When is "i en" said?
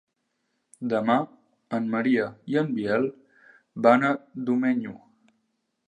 2.55-2.73